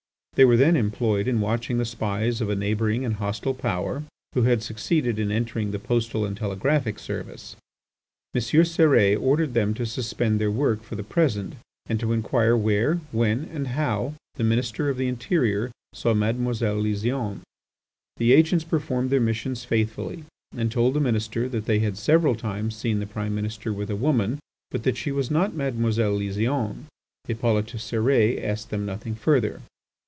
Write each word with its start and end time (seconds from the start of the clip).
They 0.35 0.45
were 0.45 0.55
then 0.55 0.77
employed 0.77 1.27
in 1.27 1.41
watching 1.41 1.77
the 1.77 1.83
spies 1.83 2.39
of 2.39 2.49
a 2.49 2.55
neighbouring 2.55 3.03
and 3.03 3.15
hostile 3.15 3.53
Power 3.53 4.03
who 4.33 4.43
had 4.43 4.63
succeeded 4.63 5.19
in 5.19 5.29
entering 5.29 5.69
the 5.69 5.77
Postal 5.77 6.23
and 6.25 6.37
Telegraphic 6.37 6.99
service. 6.99 7.57
M. 8.33 8.39
Cérès 8.39 9.21
ordered 9.21 9.53
them 9.53 9.73
to 9.73 9.85
suspend 9.85 10.39
their 10.39 10.49
work 10.49 10.83
for 10.83 10.95
the 10.95 11.03
present 11.03 11.57
and 11.87 11.99
to 11.99 12.13
inquire 12.13 12.55
where, 12.55 12.95
when, 13.11 13.43
and 13.53 13.67
how, 13.67 14.13
the 14.35 14.43
Minister 14.45 14.87
of 14.89 14.95
the 14.95 15.09
Interior 15.09 15.69
saw 15.93 16.13
Mademoiselle 16.13 16.81
Lysiane. 16.81 17.41
The 18.15 18.31
agents 18.31 18.63
performed 18.63 19.09
their 19.09 19.19
missions 19.21 19.65
faithfully 19.65 20.23
and 20.55 20.71
told 20.71 20.93
the 20.93 21.01
minister 21.01 21.49
that 21.49 21.65
they 21.65 21.79
had 21.79 21.97
several 21.97 22.35
times 22.35 22.75
seen 22.75 22.99
the 23.01 23.05
Prime 23.05 23.35
Minister 23.35 23.73
with 23.73 23.89
a 23.91 23.97
woman, 23.97 24.39
but 24.71 24.83
that 24.83 24.97
she 24.97 25.11
was 25.11 25.29
not 25.29 25.55
Mademoiselle 25.55 26.17
Lysiane. 26.17 26.85
Hippolyte 27.27 27.65
Cérès 27.67 28.41
asked 28.41 28.69
them 28.69 28.85
nothing 28.85 29.13
further. 29.13 29.61